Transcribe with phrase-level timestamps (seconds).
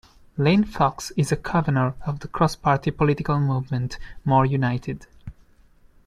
[0.35, 5.05] Lane Fox is a Covenor of the cross-party political movement, More United.